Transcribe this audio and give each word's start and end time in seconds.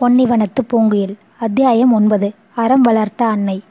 பொன்னிவனத்து 0.00 0.62
பூங்குயில். 0.72 1.14
அத்தியாயம் 1.38 1.92
ஒன்பது. 1.92 2.32
அறம் 2.54 2.80
வளர்த்த 2.80 3.24
அன்னை. 3.24 3.62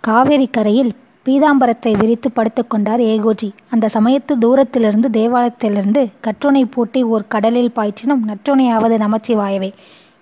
காவேரி 0.00 0.46
கரையில் 0.46 0.92
பீதாம்பரத்தை 1.26 1.92
விரித்து 1.98 2.30
படுத்துக்கொண்டார் 2.36 3.02
ஏகோஜி. 3.12 3.50
அந்த 3.70 3.88
சமயத்து 3.94 4.38
தூரத்திலிருந்து 4.38 5.08
தேவாலயத்திலிருந்து 5.08 6.08
கற்றுணை 6.20 6.64
பூட்டி 6.64 7.02
ஓர் 7.02 7.24
கடலில் 7.28 7.72
பாய்ச்சினும் 7.76 8.22
நற்றுணையாவது 8.26 8.96
நமச்சிவாயவே 9.04 9.72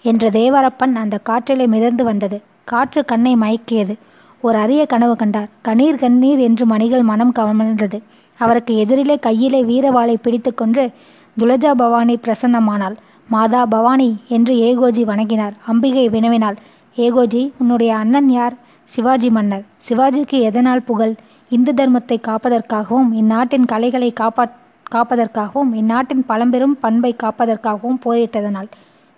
என்ற 0.03 0.31
தேவரப்பன் 0.31 0.95
அந்த 0.95 1.19
காற்றிலே 1.23 1.67
மிதந்து 1.67 2.05
வந்தது. 2.05 2.41
காற்று 2.65 3.05
கண்ணை 3.05 3.37
மயக்கியது. 3.37 3.95
ஒரு 4.41 4.59
அரிய 4.59 4.87
கனவு 4.87 5.17
கண்டார். 5.17 5.49
கணீர் 5.65 5.99
கண்ணீர் 5.99 6.39
என்று 6.39 6.67
மணிகள் 6.67 7.03
மனம் 7.03 7.33
கமழ்ந்தது 7.39 8.03
அவருக்கு 8.39 8.85
எதிரிலே 8.85 9.19
கையிலே 9.19 9.63
வீரவாளை 9.63 10.15
பிடித்துக்கொண்டு 10.23 10.91
துலஜா 11.39 11.71
பவானி 11.73 12.19
பிரசன்னமானாள். 12.23 12.97
மாதா 13.29 13.67
பவானி 13.67 14.17
என்று 14.29 14.55
ஏகோஜி 14.55 15.03
வணங்கினார். 15.05 15.55
அம்பிகை 15.67 16.09
வினவினாள். 16.09 16.57
ஏகோஜி 16.97 17.53
உன்னுடைய 17.59 17.97
அண்ணன் 17.97 18.29
யார்? 18.29 18.57
சிவாஜி 18.85 19.31
மன்னர். 19.31 19.65
சிவாஜிக்கு 19.89 20.41
எதனால் 20.41 20.83
புகழ்? 20.83 21.15
இந்து 21.49 21.73
தர்மத்தை 21.73 22.17
காப்பதற்காகவும் 22.23 23.13
இந்நாட்டின் 23.13 23.65
கலைகளை 23.65 24.13
காப்பா 24.21 24.51
காப்பதற்காகவும் 24.95 25.75
இந்நாட்டின் 25.75 26.25
பழம்பெரும் 26.27 26.77
பண்பை 26.81 27.17
காப்பதற்காகவும் 27.23 28.01
போரிட்டதனால் 28.05 28.69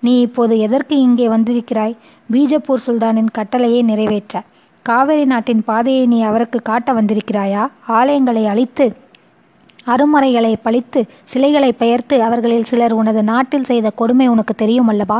நீ 0.00 0.20
இப்போது 0.20 0.58
எதற்கு 0.58 0.98
இங்கே 0.98 1.28
வந்திருக்கிறாய்? 1.28 1.96
பீஜப்பூர் 2.32 2.84
சுல்தானின் 2.86 3.30
கட்டளையை 3.32 3.82
நிறைவேற்ற. 3.82 4.42
காவிரி 4.82 5.24
நாட்டின் 5.24 5.64
பாதையை 5.64 6.06
நீ 6.06 6.22
அவருக்கு 6.22 6.62
காட்ட 6.62 6.92
வந்திருக்கிறாயா? 6.92 7.70
ஆலயங்களை 7.88 8.44
அழித்து 8.46 8.92
அருமறைகளை 9.86 10.52
பழித்து 10.62 11.00
சிலைகளை 11.24 11.72
பெயர்த்து 11.72 12.22
அவர்களில் 12.22 12.68
சிலர் 12.70 12.92
உனது 12.92 13.22
நாட்டில் 13.22 13.64
செய்த 13.64 13.90
கொடுமை 13.90 14.28
உனக்கு 14.28 14.54
தெரியும் 14.54 14.88
அல்லவா? 14.88 15.18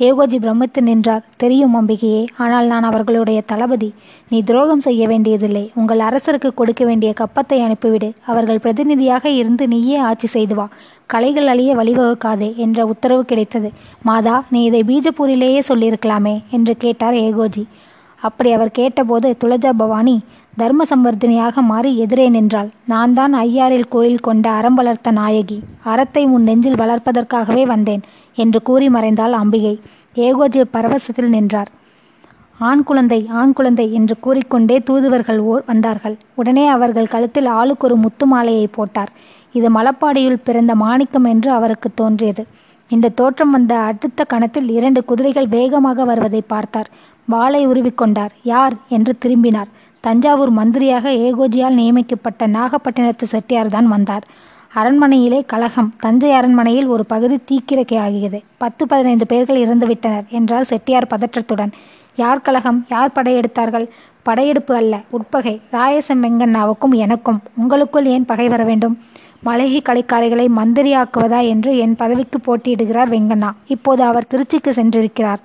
ஏகோஜி 0.00 0.38
பிரமித்து 0.38 0.82
நின்றார். 0.82 1.24
தெரியும் 1.36 1.74
அம்பிகையே 1.80 2.26
ஆனால் 2.36 2.66
நான் 2.66 2.82
அவர்களுடைய 2.82 3.40
தளபதி. 3.40 3.94
நீ 4.28 4.42
துரோகம் 4.42 4.80
செய்ய 4.80 5.06
வேண்டியதில்லை. 5.06 5.70
உங்கள் 5.74 5.98
அரசருக்கு 5.98 6.50
கொடுக்க 6.54 6.84
வேண்டிய 6.84 7.14
கப்பத்தை 7.20 7.58
அனுப்பிவிடு. 7.66 8.08
அவர்கள் 8.24 8.58
பிரதிநிதியாக 8.58 9.28
இருந்து 9.28 9.68
நீயே 9.68 9.96
ஆட்சி 9.96 10.26
செய்து 10.26 10.54
வா. 10.54 10.68
கலைகள் 11.06 11.46
அழிய 11.46 11.76
வழிவகுக்காதே 11.76 12.56
என்ற 12.56 12.86
உத்தரவு 12.86 13.24
கிடைத்தது. 13.24 13.70
மாதா 14.02 14.44
நீ 14.50 14.62
இதை 14.64 14.82
பீஜப்பூரிலேயே 14.82 15.60
சொல்லியிருக்கலாமே 15.68 16.36
என்று 16.50 16.76
கேட்டார் 16.76 17.14
ஏகோஜி. 17.14 17.64
அப்படி 18.20 18.52
அவர் 18.52 18.70
கேட்டபோது 18.70 19.36
துளஜா 19.44 19.70
பவானி 19.76 20.16
தர்ம 20.56 20.84
சம்பர்தினியாக 20.90 21.62
மாறி 21.62 21.98
எதிரே 21.98 22.28
நின்றாள். 22.28 22.68
நான் 22.86 23.12
தான் 23.12 23.34
ஐயாரில் 23.34 23.88
கோயில் 23.88 24.20
கொண்ட 24.20 24.50
அறம் 24.50 24.74
வளர்த்த 24.74 25.10
நாயகி. 25.10 25.60
அறத்தை 25.82 26.24
உன் 26.24 26.42
நெஞ்சில் 26.42 26.80
வளர்ப்பதற்காகவே 26.80 27.66
வந்தேன் 27.66 28.02
என்று 28.34 28.62
கூறி 28.62 28.88
மறைந்தாள் 28.88 29.32
அம்பிகை. 29.32 29.80
ஏகோஜி 30.16 30.60
பரவசத்தில் 30.72 31.28
நின்றார். 31.28 31.70
ஆண் 32.58 32.82
குழந்தை 32.82 33.26
ஆண் 33.30 33.52
குழந்தை 33.52 33.92
என்று 33.92 34.16
கூறிக்கொண்டே 34.20 34.78
தூதுவர்கள் 34.78 35.38
ஓ 35.38 35.60
வந்தார்கள். 35.66 36.16
உடனே 36.34 36.66
அவர்கள் 36.66 37.06
கழுத்தில் 37.06 37.46
ஆளுக்கு 37.46 37.86
ஒரு 37.86 37.96
முத்து 37.96 38.26
மாலையை 38.26 38.66
போட்டார். 38.66 39.10
இது 39.52 39.70
மலப்பாடியுள் 39.70 40.44
பிறந்த 40.44 40.74
மாணிக்கம் 40.74 41.24
என்று 41.24 41.50
அவருக்கு 41.50 41.90
தோன்றியது. 41.94 42.44
இந்த 42.88 43.08
தோற்றம் 43.08 43.50
வந்த 43.50 43.78
அடுத்த 43.78 44.24
கணத்தில் 44.24 44.68
இரண்டு 44.68 45.04
குதிரைகள் 45.04 45.46
வேகமாக 45.46 46.04
வருவதை 46.04 46.42
பார்த்தார். 46.46 46.90
வாளை 47.24 47.66
உருவிக்கொண்டார் 47.68 48.32
யார்? 48.42 48.74
என்று 48.88 49.18
திரும்பினார். 49.18 49.68
தஞ்சாவூர் 50.04 50.50
மந்திரியாக 50.50 51.10
ஏகோஜியால் 51.26 51.78
நியமிக்கப்பட்ட 51.80 52.46
நாகப்பட்டினத்து 52.46 53.22
செட்டியார் 53.22 53.66
தான் 53.66 53.86
வந்தார். 53.86 54.24
அரண்மனையிலே 54.74 55.38
கலகம் 55.46 55.88
தஞ்சை 56.00 56.30
அரண்மனையில் 56.30 56.86
ஒரு 56.86 57.04
பகுதி 57.04 57.36
தீக்கிரக்கை 57.50 57.98
ஆகியது. 57.98 58.42
பத்து 58.56 58.86
பதினைந்து 58.86 59.26
பேர்கள் 59.26 59.60
இறந்துவிட்டனர் 59.64 60.26
என்றார் 60.28 60.64
செட்டியார் 60.64 61.10
பதற்றத்துடன் 61.10 61.72
யார் 62.16 62.40
கலகம்? 62.40 62.84
யார் 62.88 63.14
படையெடுத்தார்கள்? 63.14 63.86
படையெடுப்பு 64.22 64.74
அல்ல 64.74 65.00
உட்பகை. 65.10 65.60
ராயசம் 65.72 66.22
வெங்கண்ணாவுக்கும் 66.26 66.94
எனக்கும் 67.04 67.40
உங்களுக்குள் 67.56 68.04
ஏன் 68.04 68.24
பகை 68.24 68.48
வர 68.48 68.64
வேண்டும்? 68.64 68.94
மலைகை 69.40 69.82
கலைக்காரிகளை 69.84 70.46
மந்திரியாக்குவதா 70.60 71.40
என்று 71.48 71.78
என் 71.78 71.96
பதவிக்கு 71.96 72.38
போட்டியிடுகிறார் 72.40 73.10
வெங்கண்ணா. 73.16 73.50
இப்போது 73.66 74.02
அவர் 74.02 74.30
திருச்சிக்கு 74.34 74.70
சென்றிருக்கிறார். 74.80 75.42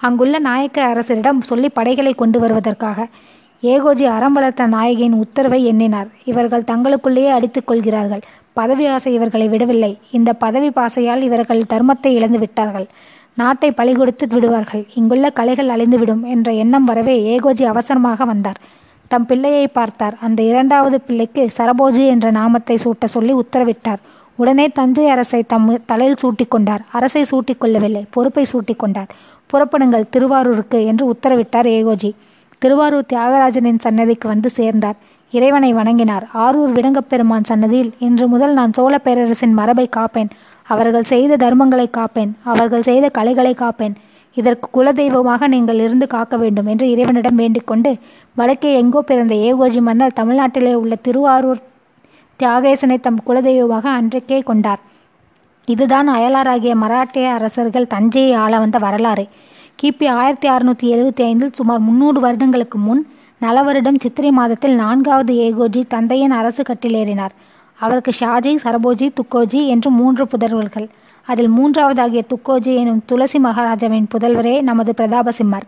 அங்குள்ள 0.00 0.38
நாயக்க 0.38 0.78
அரசரிடம் 0.84 1.40
சொல்லி 1.40 1.68
படைகளை 1.68 2.12
கொண்டு 2.12 2.40
வருவதற்காக. 2.40 3.06
ஏகோஜி 3.70 4.04
அறம் 4.04 4.32
வளர்த்த 4.32 4.66
நாயகியின் 4.66 5.18
உத்தரவை 5.22 5.58
எண்ணினார். 5.64 6.08
இவர்கள் 6.24 6.68
தங்களுக்குள்ளேயே 6.70 7.28
அடித்துக் 7.28 7.66
கொள்கிறார்கள். 7.66 8.22
பதவி 8.52 8.86
ஆசை 8.86 9.10
இவர்களை 9.14 9.48
விடவில்லை. 9.48 9.90
இந்த 10.10 10.30
பதவி 10.32 10.70
பாசையால் 10.78 11.22
இவர்கள் 11.22 11.62
தர்மத்தை 11.72 12.06
இழந்து 12.06 12.38
விட்டார்கள். 12.38 12.86
நாட்டை 13.34 13.70
பழி 13.70 13.92
கொடுத்து 13.92 14.26
விடுவார்கள். 14.26 14.82
இங்குள்ள 14.94 15.30
கலைகள் 15.30 15.68
அழிந்துவிடும் 15.68 16.24
என்ற 16.34 16.52
எண்ணம் 16.52 16.84
வரவே 16.84 17.16
ஏகோஜி 17.34 17.64
அவசரமாக 17.64 18.24
வந்தார். 18.24 18.58
தம் 19.08 19.26
பிள்ளையை 19.26 19.66
பார்த்தார். 19.66 20.16
அந்த 20.20 20.42
இரண்டாவது 20.42 21.00
பிள்ளைக்கு 21.00 21.44
சரபோஜி 21.58 22.04
என்ற 22.06 22.30
நாமத்தை 22.30 22.78
சூட்ட 22.84 23.04
சொல்லி 23.04 23.32
உத்தரவிட்டார். 23.34 24.02
உடனே 24.36 24.66
தஞ்சை 24.68 25.06
அரசை 25.08 25.42
தம் 25.42 25.70
தலையில் 25.86 26.20
சூட்டிக்கொண்டார் 26.22 26.82
அரசை 26.90 27.24
சூட்டிக்கொள்ளவில்லை 27.30 28.04
பொறுப்பை 28.10 28.44
சூட்டிக்கொண்டார் 28.52 29.10
புறப்படுங்கள் 29.50 30.10
திருவாரூருக்கு 30.10 30.78
என்று 30.86 31.04
உத்தரவிட்டார் 31.12 31.68
ஏகோஜி. 31.78 32.10
திருவாரூர் 32.62 33.10
தியாகராஜனின் 33.12 33.80
சன்னதிக்கு 33.84 34.26
வந்து 34.32 34.48
சேர்ந்தார். 34.58 34.98
இறைவனை 35.32 35.70
வணங்கினார். 35.78 36.24
ஆரூர் 36.44 36.72
விடங்கப்பெருமான் 36.76 37.48
சன்னதியில் 37.50 37.90
இன்று 38.06 38.26
முதல் 38.32 38.54
நான் 38.58 38.74
சோழ 38.78 38.94
பேரரசின் 39.06 39.54
மரபை 39.58 39.86
காப்பேன். 39.96 40.30
அவர்கள் 40.72 41.10
செய்த 41.12 41.38
தர்மங்களை 41.44 41.86
காப்பேன். 41.98 42.32
அவர்கள் 42.52 42.86
செய்த 42.88 43.06
கலைகளை 43.18 43.54
காப்பேன். 43.62 43.94
இதற்கு 44.36 44.66
குலதெய்வமாக 44.76 45.48
நீங்கள் 45.54 45.80
இருந்து 45.86 46.06
காக்க 46.14 46.34
வேண்டும் 46.42 46.68
என்று 46.72 46.84
இறைவனிடம் 46.92 47.40
வேண்டிக்கொண்டு 47.42 47.90
வடக்கே 48.38 48.70
எங்கோ 48.82 49.00
பிறந்த 49.10 49.34
ஏகோஜி 49.48 49.80
மன்னர் 49.88 50.18
தமிழ்நாட்டிலே 50.20 50.72
உள்ள 50.82 50.94
திருவாரூர் 51.06 51.60
தியாகேசனை 52.40 52.96
தம் 53.06 53.20
குலதெய்வமாக 53.26 53.86
அன்றைக்கே 53.98 54.38
கொண்டார். 54.50 54.80
இதுதான் 55.68 56.08
அயலாராகிய 56.16 56.74
மராட்டிய 56.84 57.26
அரசர்கள் 57.38 57.92
தஞ்சையை 57.94 58.32
ஆள 58.44 58.52
வந்த 58.62 58.78
வரலாறு. 58.86 59.24
கிபி 59.82 60.06
ஆயிரத்தி 60.08 60.48
அறுநூற்றி 60.48 60.86
எழுபத்தி 60.94 61.22
ஐந்தில் 61.22 61.52
சுமார் 61.52 61.80
முன்னூறு 61.80 62.20
வருடங்களுக்கு 62.20 62.78
முன் 62.78 63.00
நலவருடம் 63.40 63.98
சித்திரை 64.00 64.30
மாதத்தில் 64.30 64.74
நான்காவது 64.74 65.32
ஏகோஜி 65.34 65.80
தந்தையின் 65.88 66.30
அரசு 66.30 66.62
கட்டிலேறினார். 66.62 67.32
அவருக்கு 67.78 68.12
ஷாஜி 68.20 68.52
சரபோஜி 68.64 69.08
துக்கோஜி 69.14 69.66
என்று 69.66 69.90
மூன்று 69.90 70.24
புதல்வர்கள். 70.24 70.88
அதில் 71.26 71.50
மூன்றாவதாகிய 71.50 72.22
துக்கோஜி 72.34 72.74
எனும் 72.74 73.02
துளசி 73.06 73.38
மகாராஜாவின் 73.38 74.08
புதல்வரே 74.14 74.62
நமது 74.62 74.94
பிரதாபசிம்மர். 74.96 75.66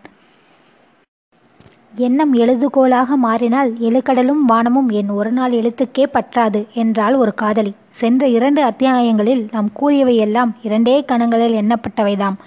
எண்ணம் 1.95 2.33
எழுதுகோலாக 2.33 3.07
மாறினால் 3.15 3.73
எழுக்கடலும் 3.79 4.43
வானமும் 4.47 4.89
என் 4.89 5.09
ஒரு 5.09 5.31
நாள் 5.31 5.51
எழுத்துக்கே 5.51 6.05
பற்றாது 6.13 6.61
என்றால் 6.73 7.15
ஒரு 7.15 7.33
காதலி. 7.33 7.73
சென்ற 7.91 8.27
இரண்டு 8.27 8.63
அத்தியாயங்களில் 8.63 9.47
நாம் 9.51 9.69
கூறியவை 9.73 10.15
எல்லாம் 10.17 10.55
இரண்டே 10.63 11.03
கணங்களில் 11.07 11.57
எண்ணப்பட்டவைதாம். 11.61 12.37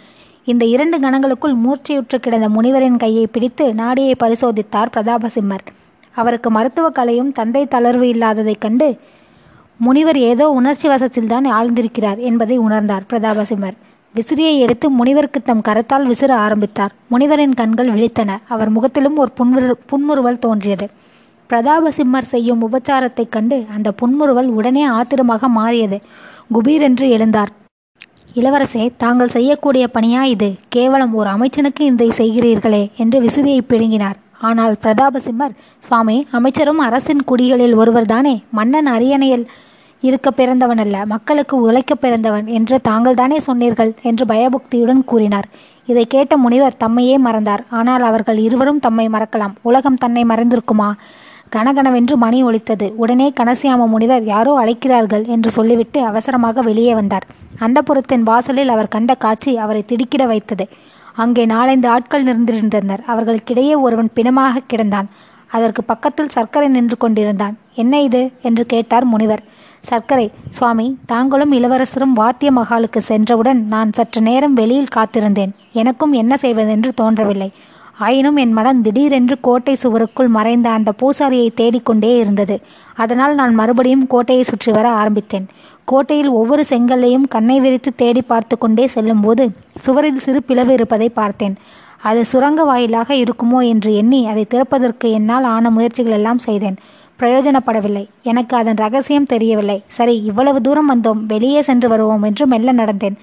இந்த 0.48 0.64
இரண்டு 0.64 1.00
கணங்களுக்குள் 1.00 1.54
மூர்ச்சையுற்று 1.66 2.16
கிடந்த 2.16 2.48
முனிவரின் 2.48 2.96
கையை 2.96 3.26
பிடித்து 3.26 3.74
நாடியை 3.74 4.14
பரிசோதித்தார் 4.20 4.90
பிரதாபசிம்மர். 4.96 5.66
அவருக்கு 6.14 6.50
மருத்துவ 6.50 6.90
கலையும் 6.90 7.32
தந்தை 7.32 7.66
தளர்வு 7.70 8.02
இல்லாததைக் 8.02 8.60
கண்டு 8.60 8.96
முனிவர் 9.76 10.18
ஏதோ 10.18 10.48
உணர்ச்சி 10.48 10.88
வசத்தில்தான் 10.88 11.46
ஆழ்ந்திருக்கிறார் 11.46 12.18
என்பதை 12.18 12.58
உணர்ந்தார் 12.58 13.06
பிரதாபசிம்மர். 13.10 13.76
விசிறியை 14.14 14.58
எடுத்து 14.58 14.90
முனிவருக்கு 14.90 15.42
தம் 15.42 15.62
கரத்தால் 15.68 16.06
விசிற 16.06 16.30
ஆரம்பித்தார். 16.30 16.92
முனிவரின் 17.10 17.54
கண்கள் 17.54 17.88
விழித்தன. 17.88 18.36
அவர் 18.48 18.70
முகத்திலும் 18.70 19.16
ஒரு 19.16 19.30
புன்முறு 19.32 19.76
புன்முறுவல் 19.86 20.38
தோன்றியது. 20.38 20.90
பிரதாபசிம்மர் 21.50 22.22
செய்யும் 22.22 22.72
உபச்சாரத்தைக் 22.72 23.28
கண்டு 23.28 23.64
அந்த 23.74 23.92
புன்முறுவல் 23.92 24.48
உடனே 24.48 24.84
ஆத்திரமாக 24.84 25.48
மாறியது. 25.48 25.98
குபீரென்று 26.54 27.10
எழுந்தார். 27.10 27.67
இளவரசே 28.40 28.84
தாங்கள் 28.96 29.34
செய்யக்கூடிய 29.36 29.84
பணியா 29.94 30.22
இது? 30.34 30.48
கேவலம் 30.68 31.14
ஒரு 31.14 31.28
அமைச்சனுக்கு 31.30 31.80
இதை 31.80 32.08
செய்கிறீர்களே 32.18 32.82
என்று 32.96 33.18
விசிறியை 33.22 33.60
பிடுங்கினார். 33.70 34.18
ஆனால் 34.48 34.74
பிரதாபசிம்மர் 34.82 35.54
சுவாமி 35.86 36.16
அமைச்சரும் 36.30 36.78
அரசின் 36.78 37.22
குடிகளில் 37.30 37.74
ஒருவர்தானே? 37.74 38.34
மன்னன் 38.50 38.86
அரியணையில் 38.86 39.46
இருக்க 40.00 40.30
பிறந்தவன் 40.30 40.78
அல்ல 40.78 40.96
மக்களுக்கு 41.06 41.54
உழைக்க 41.60 41.94
பிறந்தவன் 41.94 42.46
என்று 42.58 42.76
தாங்கள் 42.80 43.14
தானே 43.14 43.38
சொன்னீர்கள்? 43.40 43.90
என்று 44.02 44.24
பயபக்தியுடன் 44.26 45.02
கூறினார். 45.04 45.48
இதை 45.86 46.04
கேட்ட 46.06 46.36
முனிவர் 46.36 46.80
தம்மையே 46.84 47.16
மறந்தார். 47.18 47.64
ஆனால் 47.70 48.02
அவர்கள் 48.02 48.38
இருவரும் 48.38 48.84
தம்மை 48.86 49.06
மறக்கலாம். 49.08 49.56
உலகம் 49.62 49.96
தன்னை 49.96 50.24
மறந்திருக்குமா? 50.24 50.90
கனகனவென்று 51.56 52.14
மணி 52.14 52.42
ஒலித்தது. 52.42 52.92
உடனே 52.96 53.32
கனசியாம 53.40 53.86
முனிவர் 53.86 54.24
யாரோ 54.24 54.56
அழைக்கிறார்கள் 54.56 55.24
என்று 55.24 55.50
சொல்லிவிட்டு 55.50 56.04
அவசரமாக 56.04 56.62
வெளியே 56.62 56.94
வந்தார். 56.94 57.26
அந்த 57.58 57.82
புறத்தின் 57.82 58.22
வாசலில் 58.22 58.68
அவர் 58.68 58.88
கண்ட 58.88 59.14
காட்சி 59.14 59.56
அவரை 59.56 59.84
திடுக்கிட 59.84 60.26
வைத்தது. 60.26 60.68
அங்கே 61.14 61.44
நாலைந்து 61.44 61.88
ஆட்கள் 61.88 62.24
நின்றிருந்தனர். 62.24 63.00
அவர்களுக்கிடையே 63.08 63.80
ஒருவன் 63.80 64.10
பிணமாக 64.14 64.60
கிடந்தான். 64.72 65.08
அதற்கு 65.46 65.84
பக்கத்தில் 65.84 66.28
சர்க்கரை 66.28 66.68
நின்று 66.68 66.96
கொண்டிருந்தான். 66.96 67.58
என்ன 67.74 68.00
இது? 68.00 68.30
என்று 68.42 68.66
கேட்டார் 68.66 69.04
முனிவர். 69.04 69.42
சர்க்கரை 69.80 70.30
சுவாமி 70.48 70.98
தாங்களும் 71.06 71.52
இளவரசரும் 71.52 72.12
வாத்திய 72.12 72.52
மகாலுக்கு 72.52 72.96
சென்றவுடன் 72.96 73.66
நான் 73.66 73.92
சற்று 73.92 74.20
நேரம் 74.20 74.52
வெளியில் 74.52 74.94
காத்திருந்தேன். 74.96 75.52
எனக்கும் 75.72 76.12
என்ன 76.12 76.36
செய்வதென்று 76.36 76.94
தோன்றவில்லை. 76.94 77.52
ஆயினும் 77.98 78.36
என் 78.36 78.52
மனம் 78.52 78.82
திடீரென்று 78.82 79.36
கோட்டை 79.40 79.76
சுவருக்குள் 79.82 80.28
மறைந்த 80.28 80.68
அந்த 80.70 80.90
பூசாரியை 81.00 81.48
தேடிக்கொண்டே 81.54 82.10
இருந்தது. 82.18 82.56
அதனால் 82.94 83.34
நான் 83.34 83.54
மறுபடியும் 83.54 84.06
கோட்டையை 84.06 84.44
சுற்றி 84.44 84.72
வர 84.72 84.86
ஆரம்பித்தேன். 84.90 85.46
கோட்டையில் 85.84 86.30
ஒவ்வொரு 86.40 86.64
செங்கல்லையும் 86.70 87.26
கண்ணை 87.28 87.56
விரித்து 87.60 87.90
தேடி 87.94 88.22
பார்த்து 88.22 88.58
கொண்டே 88.58 88.86
செல்லும்போது 88.86 89.44
சுவரில் 89.84 90.22
சிறு 90.26 90.42
பிளவு 90.42 90.72
இருப்பதை 90.72 91.08
பார்த்தேன். 91.08 91.56
அது 92.02 92.20
சுரங்க 92.24 92.64
வாயிலாக 92.64 93.10
இருக்குமோ 93.14 93.60
என்று 93.68 93.94
எண்ணி 93.94 94.20
அதை 94.26 94.46
திறப்பதற்கு 94.50 95.10
என்னால் 95.10 95.48
ஆன 95.54 95.70
முயற்சிகள் 95.70 96.12
எல்லாம் 96.12 96.38
செய்தேன். 96.38 96.78
பிரயோஜனப்படவில்லை. 97.20 98.04
எனக்கு 98.22 98.54
அதன் 98.56 98.76
ரகசியம் 98.76 99.30
தெரியவில்லை. 99.34 99.78
சரி 99.86 100.14
இவ்வளவு 100.30 100.60
தூரம் 100.60 100.90
வந்தோம். 100.92 101.22
வெளியே 101.26 101.62
சென்று 101.62 101.88
வருவோம் 101.88 102.22
என்று 102.22 102.46
மெல்ல 102.46 102.72
நடந்தேன். 102.72 103.16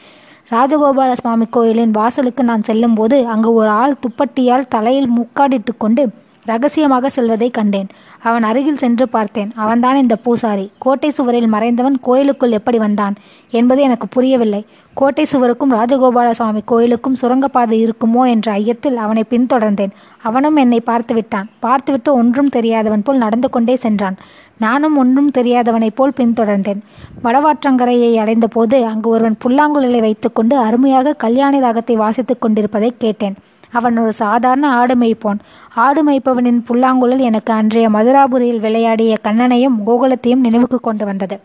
ராஜகோபால 0.52 1.12
சுவாமி 1.12 1.46
கோயிலின் 1.46 1.92
வாசலுக்கு 1.92 2.44
நான் 2.44 2.62
செல்லும்போது 2.62 3.28
அங்கு 3.28 3.54
ஒரு 3.54 3.68
ஆள் 3.68 3.96
துப்பட்டியால் 4.04 4.70
தலையில் 4.70 5.10
முக்காடிட்டு 5.18 5.74
கொண்டு 5.78 6.04
ரகசியமாக 6.46 7.10
செல்வதை 7.10 7.48
கண்டேன். 7.50 7.88
அவன் 8.22 8.44
அருகில் 8.44 8.78
சென்று 8.78 9.06
பார்த்தேன். 9.10 9.52
அவன்தான் 9.56 9.96
இந்த 9.96 10.16
பூசாரி. 10.16 10.72
கோட்டை 10.78 11.10
சுவரில் 11.10 11.48
மறைந்தவன் 11.54 11.96
கோயிலுக்குள் 12.02 12.52
எப்படி 12.52 12.78
வந்தான் 12.78 13.16
என்பது 13.50 13.82
எனக்கு 13.82 14.08
புரியவில்லை. 14.08 14.66
கோட்டை 14.94 15.26
சுவருக்கும் 15.26 15.74
ராஜகோபால 15.74 16.30
சுவாமி 16.30 16.62
கோயிலுக்கும் 16.66 17.18
சுரங்கப்பாதை 17.22 17.78
இருக்குமோ 17.86 18.28
என்ற 18.28 18.52
ஐயத்தில் 18.52 18.96
அவனை 18.96 19.24
பின்தொடர்ந்தேன். 19.30 19.96
அவனும் 20.22 20.56
என்னை 20.56 20.80
பார்த்து 20.80 21.14
விட்டான் 21.14 21.50
பார்த்துவிட்டு 21.60 22.14
ஒன்றும் 22.14 22.50
தெரியாதவன் 22.50 23.04
போல் 23.04 23.18
நடந்து 23.18 23.50
கொண்டே 23.50 23.76
சென்றான். 23.76 24.18
நானும் 24.58 24.98
ஒன்றும் 24.98 25.32
தெரியாதவனைப் 25.32 25.96
போல் 25.96 26.14
பின்தொடர்ந்தேன். 26.18 26.82
வடவாற்றங்கரையை 27.24 28.16
அடைந்தபோது 28.16 28.86
அங்கு 28.86 29.10
ஒருவன் 29.10 29.38
புல்லாங்குழலை 29.44 30.00
வைத்துக்கொண்டு 30.00 30.58
அருமையாக 30.58 31.14
கல்யாணி 31.14 31.60
ராகத்தை 31.60 31.96
வாசித்துக் 31.96 32.42
கொண்டிருப்பதை 32.42 32.94
கேட்டேன். 32.98 33.36
அவன் 33.72 33.98
ஒரு 33.98 34.14
சாதாரண 34.14 34.74
ஆடு 34.74 34.96
மேய்ப்போன். 34.96 35.40
ஆடு 35.76 36.12
மேய்ப்பவனின் 36.12 36.62
புல்லாங்குழல் 36.68 37.18
எனக்கு 37.18 37.54
அன்றைய 37.54 37.90
மதுராபுரியில் 37.90 38.60
விளையாடிய 38.60 39.16
கண்ணனையும் 39.24 39.78
கோகுலத்தையும் 39.88 40.46
நினைவுக்கு 40.48 40.80
கொண்டு 40.80 41.06
வந்தது. 41.06 41.40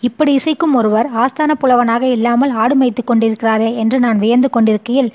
இப்படி 0.00 0.36
இசைக்கும் 0.36 0.74
ஒருவர் 0.74 1.08
ஆஸ்தான 1.16 1.50
புலவனாக 1.58 2.06
இல்லாமல் 2.06 2.50
ஆடு 2.50 2.74
மேய்த்து 2.74 3.02
கொண்டிருக்கிறாரே 3.04 3.74
என்று 3.74 3.98
நான் 3.98 4.18
வியந்து 4.18 4.50
கொண்டிருக்கையில் 4.50 5.10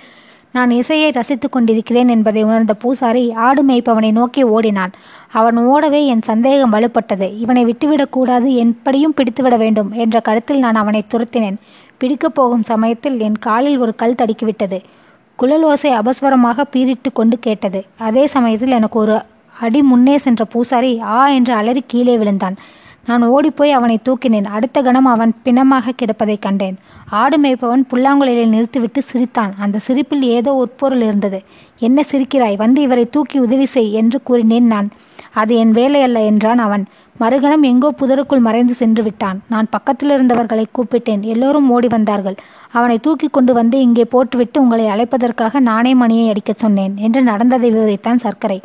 நான் 0.53 0.69
இசையை 0.69 1.11
ரசித்து 1.11 1.50
கொண்டிருக்கிறேன் 1.50 2.07
என்பதை 2.07 2.44
உணர்ந்த 2.44 2.73
பூசாரி 2.73 3.31
ஆடு 3.31 3.65
மேய்ப்பவனை 3.65 4.11
நோக்கி 4.11 4.44
ஓடினான். 4.44 4.91
அவன் 5.31 5.57
ஓடவே 5.57 6.05
என் 6.05 6.21
சந்தேகம் 6.21 6.73
வலுப்பட்டது. 6.73 7.39
இவனை 7.39 7.65
விட்டுவிடக்கூடாது 7.65 8.53
எப்படியும் 8.53 9.13
பிடித்துவிட 9.13 9.57
வேண்டும் 9.57 9.91
என்ற 9.91 10.19
கருத்தில் 10.19 10.59
நான் 10.59 10.75
அவனை 10.75 11.05
துரத்தினேன். 11.07 11.55
பிடிக்கப் 11.97 12.35
போகும் 12.35 12.63
சமயத்தில் 12.63 13.19
என் 13.19 13.38
காலில் 13.38 13.77
ஒரு 13.77 13.95
கல் 13.95 14.19
தடுக்கிவிட்டது. 14.21 14.83
குழல் 15.35 15.63
ஓசை 15.63 15.91
அபஸ்வரமாக 15.91 16.61
பீரிட்டு 16.71 17.11
கொண்டு 17.13 17.39
கேட்டது. 17.39 17.85
அதே 17.97 18.27
சமயத்தில் 18.27 18.71
எனக்கு 18.71 19.00
ஒரு 19.00 19.21
அடி 19.59 19.81
முன்னே 19.81 20.17
சென்ற 20.17 20.45
பூசாரி 20.45 21.00
ஆ 21.01 21.27
என்று 21.27 21.53
அலறி 21.53 21.83
கீழே 21.88 22.17
விழுந்தான். 22.17 22.55
நான் 23.05 23.23
ஓடிப்போய் 23.23 23.71
அவனை 23.71 24.00
தூக்கினேன். 24.03 24.45
அடுத்த 24.45 24.81
கணம் 24.81 25.05
அவன் 25.05 25.33
பிணமாக 25.45 25.91
கிடப்பதைக் 25.95 26.41
கண்டேன். 26.41 26.77
ஆடு 27.21 27.38
மேய்ப்பவன் 27.39 27.83
புல்லாங்குழலில் 27.92 28.48
நிறுத்திவிட்டு 28.48 29.01
சிரித்தான். 29.01 29.54
அந்த 29.60 29.77
சிரிப்பில் 29.77 30.24
ஏதோ 30.38 30.51
உட்பொருள் 30.54 31.01
இருந்தது. 31.01 31.39
என்ன 31.80 32.04
சிரிக்கிறாய்? 32.12 32.57
வந்து 32.57 32.81
இவரை 32.81 33.10
தூக்கி 33.10 33.39
உதவி 33.39 33.65
செய் 33.65 33.92
என்று 33.94 34.19
கூறினேன் 34.24 34.68
நான். 34.68 34.88
அது 35.33 35.56
என் 35.56 35.74
வேலையல்ல 35.74 36.25
என்றான் 36.25 36.57
அவன். 36.57 36.86
மறுகணம் 37.19 37.62
எங்கோ 37.62 37.89
புதருக்குள் 38.01 38.39
மறைந்து 38.39 38.74
சென்று 38.74 39.04
விட்டான். 39.04 39.39
நான் 39.50 39.68
பக்கத்தில் 39.69 40.10
இருந்தவர்களை 40.10 40.65
கூப்பிட்டேன். 40.77 41.21
எல்லோரும் 41.21 41.69
ஓடி 41.69 41.88
வந்தார்கள். 41.88 42.36
அவனை 42.71 42.98
தூக்கி 42.98 43.27
கொண்டு 43.27 43.54
வந்து 43.54 43.80
இங்கே 43.81 44.06
போட்டுவிட்டு 44.06 44.62
உங்களை 44.62 44.86
அழைப்பதற்காக 44.86 45.60
நானே 45.60 45.94
மணியை 45.94 46.27
அடிக்கச் 46.30 46.63
சொன்னேன் 46.63 46.95
என்று 46.98 47.21
நடந்ததை 47.24 47.69
விவரித்தான் 47.74 48.24
சர்க்கரை. 48.25 48.60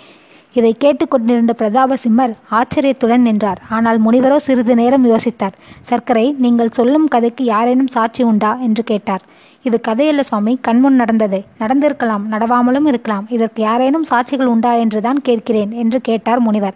இதை 0.55 0.77
கேட்டுக்கொண்டிருந்த 0.79 1.53
பிரதாப 1.53 1.97
சிம்மர் 2.05 2.35
ஆச்சரியத்துடன் 2.51 3.21
நின்றார். 3.21 3.61
ஆனால் 3.69 3.99
முனிவரோ 4.05 4.37
சிறிது 4.37 4.75
நேரம் 4.75 5.07
யோசித்தார். 5.07 5.57
சர்க்கரை 5.81 6.35
நீங்கள் 6.39 6.71
சொல்லும் 6.71 7.09
கதைக்கு 7.09 7.45
யாரேனும் 7.45 7.87
சாட்சி 7.87 8.23
உண்டா? 8.23 8.59
என்று 8.61 8.85
கேட்டார். 8.85 9.23
இது 9.63 9.81
கதையல்ல 9.89 10.21
சுவாமி 10.21 10.59
கண்முன் 10.61 10.95
நடந்தது. 10.95 11.45
நடந்திருக்கலாம் 11.59 12.25
நடவாமலும் 12.31 12.87
இருக்கலாம். 12.87 13.27
இதற்கு 13.29 13.63
யாரேனும் 13.63 14.07
சாட்சிகள் 14.11 14.53
உண்டா 14.55 14.73
என்றுதான் 14.75 15.21
கேட்கிறேன் 15.23 15.71
என்று 15.73 16.01
கேட்டார் 16.01 16.41
முனிவர். 16.41 16.75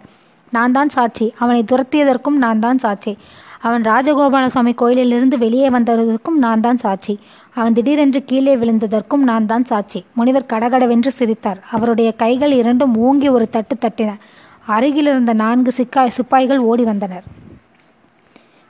நான் 0.49 0.71
தான் 0.71 0.89
சாட்சி. 0.89 1.33
அவனை 1.39 1.63
துரத்தியதற்கும் 1.71 2.37
நான் 2.45 2.59
தான் 2.59 2.77
சாட்சி. 2.77 3.17
அவன் 3.63 3.83
ராஜகோபால 3.83 4.45
சுவாமி 4.45 4.73
கோயிலிலிருந்து 4.73 5.37
வெளியே 5.37 5.69
வந்ததற்கும் 5.69 6.37
நான் 6.45 6.59
தான் 6.59 6.77
சாட்சி. 6.77 7.13
அவன் 7.53 7.73
திடீரென்று 7.73 8.19
கீழே 8.23 8.55
விழுந்ததற்கும் 8.55 9.23
நான் 9.29 9.45
தான் 9.45 9.63
சாட்சி. 9.63 9.99
முனிவர் 10.13 10.49
கடகடவென்று 10.53 11.11
சிரித்தார். 11.11 11.59
அவருடைய 11.71 12.11
கைகள் 12.11 12.51
இரண்டும் 12.51 12.95
ஓங்கி 12.97 13.29
ஒரு 13.29 13.49
தட்டு 13.49 13.75
தட்டின. 13.75 14.11
அருகில் 14.65 15.05
இருந்த 15.05 15.33
நான்கு 15.33 15.71
சிக்காய் 15.77 16.15
சிப்பாய்கள் 16.17 16.61
ஓடி 16.71 16.83
வந்தனர். 16.83 17.23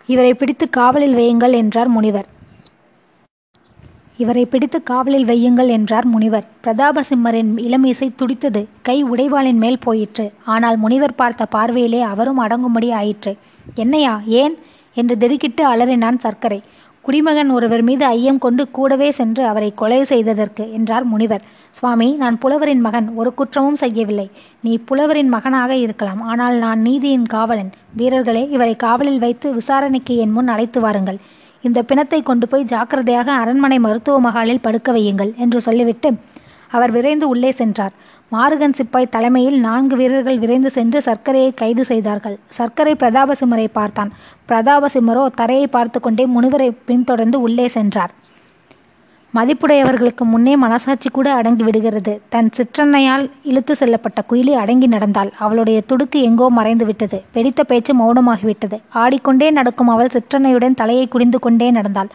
இவரை 0.10 0.34
பிடித்து 0.34 0.70
காவலில் 0.70 1.16
வையுங்கள் 1.16 1.52
என்றார் 1.52 1.88
முனிவர். 1.88 2.28
இவரை 4.18 4.46
பிடித்து 4.46 4.84
காவலில் 4.84 5.26
வையுங்கள் 5.26 5.68
என்றார் 5.68 6.06
முனிவர். 6.06 6.46
பிரதாபசிம்மரின் 6.64 7.52
இளமீசை 7.68 8.08
துடித்தது. 8.16 8.62
கை 8.82 8.98
உடைவாளின் 9.06 9.60
மேல் 9.64 9.80
போயிற்று. 9.80 10.26
ஆனால் 10.46 10.78
முனிவர் 10.78 11.16
பார்த்த 11.16 11.46
பார்வையிலே 11.46 12.02
அவரும் 12.02 12.42
அடங்கும்படி 12.42 12.92
ஆயிற்று. 12.92 13.34
என்னையா? 13.76 14.22
ஏன்? 14.42 14.56
என்று 14.94 15.18
திடுக்கிட்டு 15.18 15.64
அலறினான் 15.74 16.18
சர்க்கரை. 16.18 16.62
குடிமகன் 17.06 17.50
ஒருவர் 17.50 17.82
மீது 17.82 18.04
ஐயம் 18.06 18.38
கொண்டு 18.38 18.64
கூடவே 18.72 19.08
சென்று 19.12 19.44
அவரை 19.46 19.70
கொலை 19.74 19.98
செய்ததற்கு 20.04 20.64
என்றார் 20.72 21.06
முனிவர். 21.06 21.44
சுவாமி 21.70 22.08
நான் 22.22 22.38
புலவரின் 22.38 22.84
மகன் 22.86 23.08
ஒரு 23.16 23.32
குற்றமும் 23.34 23.80
செய்யவில்லை. 23.82 24.28
நீ 24.62 24.74
புலவரின் 24.90 25.32
மகனாக 25.36 25.72
இருக்கலாம். 25.76 26.22
ஆனால் 26.22 26.58
நான் 26.58 26.82
நீதியின் 26.82 27.26
காவலன். 27.26 27.72
வீரர்களே 27.96 28.44
இவரை 28.50 28.76
காவலில் 28.76 29.20
வைத்து 29.20 29.50
விசாரணைக்கு 29.54 30.16
என் 30.18 30.32
முன் 30.32 30.48
அழைத்து 30.48 30.80
வாருங்கள். 30.80 31.20
இந்த 31.64 31.80
பிணத்தை 31.90 32.20
கொண்டு 32.24 32.48
போய் 32.48 32.70
ஜாக்கிரதையாக 32.74 33.32
அரண்மனை 33.42 33.80
மருத்துவ 33.80 34.18
மகாலில் 34.20 34.62
படுக்க 34.62 34.92
வையுங்கள் 34.92 35.34
என்று 35.36 35.60
சொல்லிவிட்டு 35.62 36.10
அவர் 36.68 36.92
விரைந்து 36.92 37.26
உள்ளே 37.30 37.52
சென்றார். 37.52 37.94
மாருகன் 38.34 38.76
சிப்பாய் 38.78 39.14
தலைமையில் 39.14 39.58
நான்கு 39.66 39.96
வீரர்கள் 39.96 40.38
விரைந்து 40.44 40.70
சென்று 40.76 41.00
சர்க்கரையை 41.08 41.50
கைது 41.62 41.84
செய்தார்கள். 41.90 42.36
சர்க்கரை 42.58 42.94
பிரதாபசிம்மரை 43.02 43.66
பார்த்தான். 43.78 44.12
பிரதாபசிம்மரோ 44.50 45.24
தரையை 45.40 45.68
பார்த்து 45.68 46.00
கொண்டே 46.00 46.26
முனிவரை 46.36 46.70
பின்தொடர்ந்து 46.90 47.40
உள்ளே 47.48 47.68
சென்றார். 47.68 48.14
மதிப்புடையவர்களுக்கு 49.34 50.24
முன்னே 50.32 50.54
மனசாட்சி 50.64 51.10
கூட 51.10 51.28
அடங்கி 51.40 51.64
விடுகிறது. 51.68 52.14
தன் 52.34 52.50
சிற்றன்னையால் 52.58 53.26
இழுத்து 53.52 53.76
செல்லப்பட்ட 53.82 54.20
குயிலி 54.32 54.56
அடங்கி 54.64 54.88
நடந்தாள். 54.96 55.32
அவளுடைய 55.46 55.80
துடுக்கு 55.92 56.20
எங்கோ 56.30 56.50
மறைந்து 56.60 56.88
விட்டது. 56.90 57.20
வெடித்த 57.38 57.64
பேச்சு 57.64 57.94
மௌனமாகிவிட்டது. 58.02 58.80
ஆடிக்கொண்டே 59.04 59.50
நடக்கும் 59.60 59.94
அவள் 59.96 60.14
சிற்றன்னையுடன் 60.18 60.80
தலையை 60.82 61.08
குடிந்து 61.08 61.40
கொண்டே 61.40 61.70
நடந்தாள். 61.72 62.12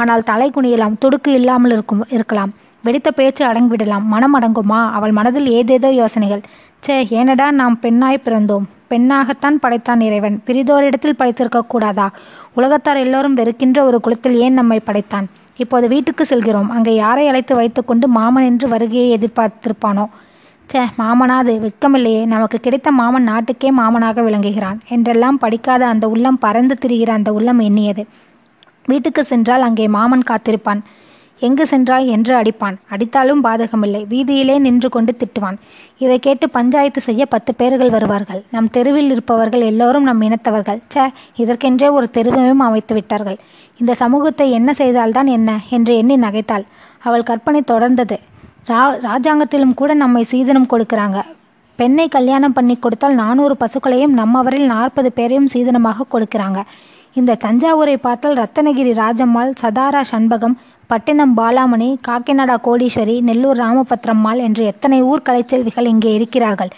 ஆனால் 0.00 0.28
தலை 0.30 0.48
குனியலாம் 0.56 0.98
துடுக்கு 1.04 1.30
இல்லாமல் 1.40 1.74
இருக்கும் 1.76 2.02
இருக்கலாம். 2.16 2.52
வெடித்த 2.84 3.10
பேச்சு 3.10 3.42
அடங்கிவிடலாம். 3.46 4.04
மனம் 4.04 4.34
அடங்குமா? 4.40 4.90
அவள் 4.90 5.12
மனதில் 5.12 5.48
ஏதேதோ 5.50 5.90
யோசனைகள். 5.92 6.42
சே 6.80 6.96
ஏனடா 7.10 7.50
நாம் 7.50 7.78
பெண்ணாய் 7.78 8.24
பிறந்தோம். 8.24 8.66
பெண்ணாகத்தான் 8.90 9.58
படைத்தான் 9.60 10.00
இறைவன். 10.00 10.42
பிரிதோரிடத்தில் 10.46 11.18
படைத்திருக்க 11.18 11.60
கூடாதா? 11.66 12.10
உலகத்தார் 12.54 12.96
எல்லோரும் 12.96 13.34
வெறுக்கின்ற 13.34 13.84
ஒரு 13.84 14.00
குலத்தில் 14.00 14.36
ஏன் 14.36 14.52
நம்மை 14.52 14.80
படைத்தான்? 14.80 15.26
இப்போது 15.56 15.88
வீட்டுக்கு 15.88 16.24
செல்கிறோம். 16.24 16.70
அங்கே 16.70 16.94
யாரை 16.94 17.28
அழைத்து 17.28 17.54
வைத்துக்கொண்டு 17.54 18.08
மாமன் 18.08 18.44
என்று 18.44 18.68
வருகையை 18.68 19.18
எதிர்பார்த்திருப்பானோ? 19.18 20.06
சே 20.66 20.80
மாமனாது 20.98 21.52
வெட்கமில்லையே. 21.64 22.26
நமக்கு 22.26 22.58
கிடைத்த 22.60 22.90
மாமன் 22.90 23.22
நாட்டுக்கே 23.22 23.70
மாமனாக 23.70 24.22
விளங்குகிறான். 24.22 24.78
என்றெல்லாம் 24.88 25.38
படிக்காத 25.38 25.86
அந்த 25.86 26.08
உள்ளம் 26.08 26.38
பறந்து 26.38 26.76
திரிகிற 26.86 27.10
அந்த 27.10 27.32
உள்ளம் 27.32 27.58
எண்ணியது. 27.58 28.06
வீட்டுக்கு 28.86 29.24
சென்றால் 29.24 29.62
அங்கே 29.62 29.88
மாமன் 29.88 30.28
காத்திருப்பான். 30.30 30.82
எங்கு 31.40 31.66
சென்றாய் 31.66 32.06
என்று 32.06 32.42
அடிப்பான். 32.42 32.76
அடித்தாலும் 32.90 33.42
பாதகமில்லை. 33.44 34.06
வீதியிலே 34.06 34.58
நின்று 34.58 34.88
கொண்டு 34.88 35.16
திட்டுவான். 35.16 35.56
இதை 35.98 36.18
கேட்டு 36.18 36.50
பஞ்சாயத்து 36.50 37.00
செய்ய 37.00 37.26
பத்து 37.26 37.54
பேர்கள் 37.54 37.90
வருவார்கள். 37.90 38.44
நம் 38.50 38.70
தெருவில் 38.70 39.10
இருப்பவர்கள் 39.10 39.60
எல்லோரும் 39.60 40.02
நம் 40.02 40.20
இனத்தவர்கள். 40.20 40.80
சே 40.88 41.00
இதற்கென்றே 41.36 41.90
ஒரு 41.90 42.08
தெருவையும் 42.12 42.64
அமைத்து 42.68 42.94
விட்டார்கள். 42.94 43.38
இந்த 43.78 43.94
சமூகத்தை 43.94 44.50
என்ன 44.50 44.72
செய்தால்தான் 44.72 45.26
என்ன? 45.26 45.58
என்று 45.70 45.96
எண்ணி 45.96 46.16
நகைத்தாள். 46.16 46.64
அவள் 47.02 47.22
கற்பனை 47.22 47.62
தொடர்ந்தது. 47.66 48.18
ரா 48.66 48.82
ராஜாங்கத்திலும் 49.02 49.74
கூட 49.74 49.94
நம்மை 49.94 50.26
சீதனம் 50.30 50.70
கொடுக்கிறாங்க. 50.70 51.22
பெண்ணை 51.76 52.08
கல்யாணம் 52.08 52.52
பண்ணி 52.52 52.76
கொடுத்தால் 52.76 53.14
நானூறு 53.14 53.56
பசுக்களையும் 53.60 54.16
நம்மவரில் 54.16 54.66
நாற்பது 54.66 55.12
பேரையும் 55.12 55.48
சீதனமாக 55.52 56.06
கொடுக்கிறாங்க. 56.12 56.62
இந்த 57.14 57.36
தஞ்சாவூரை 57.44 57.96
பார்த்தால் 57.96 58.36
ரத்தனகிரி 58.36 58.92
ராஜம்மாள் 58.92 59.52
சதாரா 59.62 60.00
சண்பகம் 60.10 60.56
பட்டினம் 60.90 61.32
பாலாமணி 61.38 61.88
காக்கிநாடா 62.06 62.54
கோடீஸ்வரி 62.66 63.14
நெல்லூர் 63.28 63.58
ராமபத்ரம்மாள் 63.62 64.38
என்று 64.44 64.62
எத்தனை 64.64 64.98
ஊர் 65.08 65.24
கலைச்செல்விகள் 65.26 65.90
இங்கே 65.90 66.10
இருக்கிறார்கள். 66.14 66.70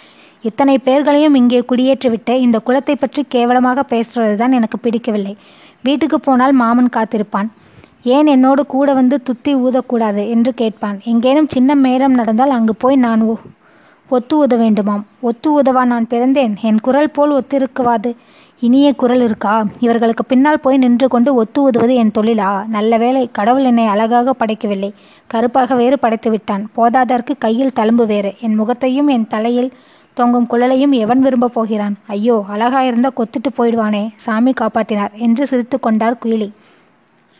இத்தனை 0.49 0.75
பேர்களையும் 0.79 1.37
இங்கே 1.41 1.61
குடியேற்றிவிட்டு 1.61 2.35
இந்த 2.47 2.59
குலத்தை 2.67 2.95
பற்றி 2.95 3.23
கேவலமாக 3.35 3.85
பேசுறது 3.93 4.35
தான் 4.37 4.57
எனக்கு 4.59 4.79
பிடிக்கவில்லை. 4.79 5.35
வீட்டுக்கு 5.83 6.19
போனால் 6.21 6.55
மாமன் 6.63 6.91
காத்திருப்பான். 6.97 7.51
ஏன் 8.15 8.29
என்னோடு 8.35 8.63
கூட 8.67 8.89
வந்து 9.01 9.17
துத்தி 9.23 9.55
ஊதக்கூடாது 9.67 10.25
என்று 10.35 10.53
கேட்பான். 10.55 10.99
எங்கேனும் 11.13 11.53
சின்ன 11.55 11.75
மேளம் 11.87 12.19
நடந்தால் 12.21 12.57
அங்கு 12.59 12.75
போய் 12.75 12.99
நான் 13.07 13.25
ஒத்து 14.11 14.35
ஊத 14.37 14.55
வேண்டுமாம். 14.57 15.03
ஒத்து 15.29 15.49
ஊதவா 15.57 15.83
நான் 15.85 16.11
பிறந்தேன்? 16.13 16.55
என் 16.69 16.81
குரல் 16.87 17.15
போல் 17.17 17.37
ஒத்திருக்குவாது. 17.41 18.11
இனிய 18.63 18.95
குரல் 18.95 19.23
இருக்கா? 19.23 19.67
இவர்களுக்கு 19.81 20.25
பின்னால் 20.25 20.61
போய் 20.61 20.77
நின்று 20.77 21.09
கொண்டு 21.09 21.35
ஒத்து 21.35 21.63
ஊதுவது 21.63 21.95
என் 21.95 22.11
தொழிலா? 22.19 22.67
நல்ல 22.67 22.99
வேளை 22.99 23.29
கடவுள் 23.33 23.65
என்னை 23.65 23.87
அழகாக 23.87 24.35
படைக்கவில்லை. 24.35 24.93
கருப்பாக 25.27 25.75
வேறு 25.75 25.99
படைத்து 25.99 26.31
விட்டான். 26.31 26.71
போதாதற்கு 26.77 27.35
கையில் 27.39 27.73
தழும்பு 27.77 28.07
வேறு. 28.07 28.35
என் 28.41 28.55
முகத்தையும் 28.55 29.07
என் 29.07 29.27
தலையில் 29.27 29.73
தொங்கும் 30.15 30.47
குழலையும் 30.51 30.91
எவன் 30.91 31.21
விரும்பப் 31.21 31.55
போகிறான்? 31.55 31.97
ஐயோ 32.07 32.45
அழகாயிருந்தா 32.55 33.09
கொத்துட்டு 33.17 33.51
போயிடுவானே. 33.59 34.09
சாமி 34.17 34.53
காப்பாத்தினார் 34.61 35.13
என்று 35.17 35.47
சிரித்து 35.47 35.81
கொண்டார் 35.81 36.19
குயிலி. 36.25 36.51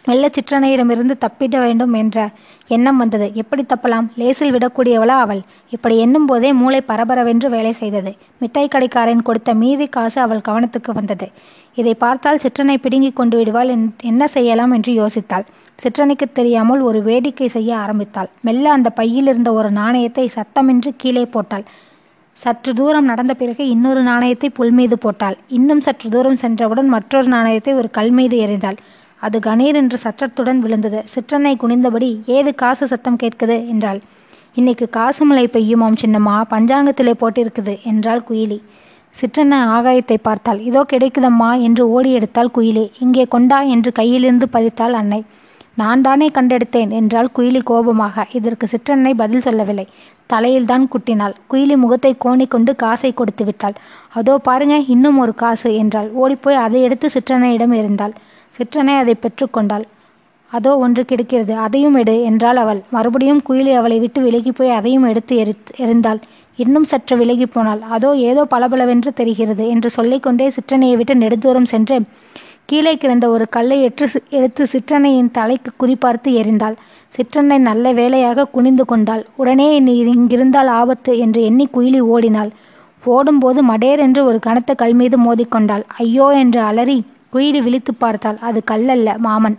மெல்ல 0.05 0.29
சிற்றனையிடமிருந்து 0.29 1.15
தப்பிட 1.19 1.61
வேண்டும் 1.61 1.93
என்ற 1.93 2.19
எண்ணம் 2.69 2.97
வந்தது. 2.97 3.27
எப்படி 3.35 3.63
தப்பலாம்? 3.63 4.07
லேசில் 4.15 4.53
விடக்கூடியவளா 4.53 5.17
அவள். 5.25 5.43
இப்படி 5.71 5.97
எண்ணும் 5.99 6.27
போதே 6.27 6.53
மூளை 6.53 6.81
பரபரவென்று 6.89 7.49
வேலை 7.49 7.73
செய்தது. 7.73 8.13
மிட்டாய் 8.39 8.69
கடைக்காரன் 8.69 9.23
கொடுத்த 9.23 9.55
மீதி 9.55 9.87
காசு 9.87 10.21
அவள் 10.21 10.47
கவனத்துக்கு 10.49 10.93
வந்தது. 10.93 11.29
இதை 11.75 11.95
பார்த்தால் 11.95 12.43
சிற்றனை 12.43 12.77
பிடுங்கிக் 12.77 13.17
கொண்டு 13.17 13.37
விடுவாள் 13.37 13.73
என்ன 14.03 14.27
செய்யலாம்? 14.27 14.71
என்று 14.71 14.93
யோசித்தாள். 14.93 15.47
சிற்றனைக்கு 15.79 16.27
தெரியாமல் 16.33 16.81
ஒரு 16.81 17.03
வேடிக்கை 17.03 17.49
செய்ய 17.49 17.77
ஆரம்பித்தாள். 17.77 18.31
மெல்ல 18.41 18.73
அந்த 18.73 18.91
பையில் 18.91 19.27
இருந்த 19.27 19.53
ஒரு 19.53 19.71
நாணயத்தை 19.71 20.31
சத்தமின்றி 20.35 20.93
கீழே 20.97 21.25
போட்டாள். 21.25 21.65
சற்று 22.33 22.75
தூரம் 22.75 23.05
நடந்த 23.05 23.35
பிறகு 23.35 23.69
இன்னொரு 23.69 24.03
நாணயத்தை 24.03 24.49
புல் 24.51 24.71
மீது 24.71 24.99
போட்டாள். 24.99 25.37
இன்னும் 25.49 25.81
சற்று 25.81 26.09
தூரம் 26.11 26.37
சென்றவுடன் 26.37 26.89
மற்றொரு 26.89 27.29
நாணயத்தை 27.29 27.73
ஒரு 27.75 27.91
கல் 27.91 28.11
மீது 28.11 28.37
எறிந்தாள். 28.47 28.79
அது 29.21 29.39
கணீர் 29.39 29.79
என்று 29.81 29.99
சத்தத்துடன் 29.99 30.61
விழுந்தது. 30.65 31.01
சிற்றனை 31.15 31.55
குனிந்தபடி 31.63 32.11
ஏது 32.37 32.51
காசு 32.55 32.85
சத்தம் 32.87 33.21
கேட்குது? 33.23 33.57
என்றாள். 33.73 34.01
இன்னைக்கு 34.55 34.87
காசு 34.91 35.25
மழை 35.25 35.47
பெய்யுமாம் 35.47 35.99
சின்னம்மா 36.03 36.37
பஞ்சாங்கத்திலே 36.53 37.15
போட்டிருக்குது 37.21 37.75
என்றாள் 37.91 38.23
குயிலி. 38.29 38.59
சிற்றன்ன 39.17 39.55
ஆகாயத்தை 39.77 40.17
பார்த்தாள். 40.23 40.61
இதோ 40.69 40.81
கிடைக்குதம்மா 40.93 41.51
என்று 41.67 41.85
ஓடி 41.89 42.11
எடுத்தாள் 42.19 42.55
குயிலி. 42.57 42.85
இங்கே 43.05 43.25
கொண்டா 43.27 43.59
என்று 43.75 43.93
கையிலிருந்து 43.93 44.49
பறித்தாள் 44.55 44.97
அன்னை. 45.01 45.21
நான் 45.75 46.01
தானே 46.07 46.27
கண்டெடுத்தேன் 46.29 46.91
என்றாள் 47.01 47.29
குயிலி 47.37 47.61
கோபமாக. 47.63 48.25
இதற்கு 48.39 48.67
சிற்றன்னை 48.73 49.13
பதில் 49.15 49.45
சொல்லவில்லை. 49.47 49.87
தலையில்தான் 50.31 50.85
குட்டினாள். 50.93 51.35
குயிலி 51.51 51.77
முகத்தை 51.77 52.13
கோணிக்கொண்டு 52.25 52.73
காசை 52.77 53.11
கொடுத்து 53.13 53.45
விட்டாள். 53.45 53.77
அதோ 54.19 54.35
பாருங்க 54.49 54.77
இன்னும் 54.95 55.19
ஒரு 55.19 55.35
காசு 55.35 55.71
என்றாள். 55.83 56.11
ஓடிப்போய் 56.23 56.63
அதை 56.65 56.81
எடுத்து 56.89 57.09
சிற்றனையிடம் 57.15 57.75
இருந்தாள். 57.81 58.15
சிற்றனை 58.61 58.95
அதை 59.03 59.15
பெற்றுக்கொண்டாள். 59.21 59.85
அதோ 60.53 60.71
ஒன்று 60.85 61.03
கிடைக்கிறது 61.11 61.53
அதையும் 61.65 61.97
எடு 62.01 62.15
என்றாள் 62.31 62.59
அவள். 62.63 62.81
மறுபடியும் 62.95 63.43
குயிலி 63.49 63.73
அவளை 63.81 63.99
விட்டு 64.03 64.21
விலகி 64.25 64.53
போய் 64.53 64.73
அதையும் 64.79 65.07
எடுத்து 65.11 65.35
எரி 65.43 65.55
எறிந்தாள். 65.85 66.21
இன்னும் 66.59 66.87
சற்று 66.91 67.15
விலகி 67.21 67.47
போனாள். 67.47 67.81
அதோ 67.97 68.11
ஏதோ 68.31 68.43
பளபளவென்று 68.53 69.11
தெரிகிறது 69.21 69.65
என்று 69.75 69.91
சொல்லிக்கொண்டே 69.97 70.47
சிற்றனையை 70.57 70.97
விட்டு 71.01 71.15
நெடுந்தூரம் 71.23 71.69
சென்று 71.73 71.99
கீழே 72.71 72.93
கிடந்த 72.97 73.27
ஒரு 73.35 73.45
கல்லை 73.57 73.79
எற்று 73.87 74.07
எடுத்து 74.39 74.65
சிற்றனையின் 74.73 75.31
தலைக்கு 75.39 75.71
குறிப்பார்த்து 75.83 76.33
எறிந்தாள். 76.41 76.77
சிற்றனை 77.15 77.59
நல்ல 77.69 77.93
வேலையாக 78.01 78.49
குனிந்து 78.57 78.87
கொண்டாள். 78.93 79.23
உடனே 79.43 79.69
இங்கிருந்தால் 80.15 80.73
ஆபத்து 80.81 81.15
என்று 81.27 81.43
எண்ணி 81.51 81.67
குயிலி 81.77 82.03
ஓடினாள். 82.15 82.53
ஓடும்போது 83.05 83.63
மடேர் 83.71 84.03
என்று 84.07 84.23
ஒரு 84.31 84.39
கனத்த 84.49 84.71
கல் 84.83 84.99
மீது 85.01 85.19
மோதிக்கொண்டாள் 85.27 85.87
ஐயோ 86.03 86.29
என்று 86.43 86.61
அலறி 86.71 86.99
குயிலி 87.33 87.63
விழித்து 87.63 87.95
பார்த்தாள். 87.95 88.39
அது 88.41 88.63
கல்லல்ல 88.71 89.19
மாமன். 89.19 89.59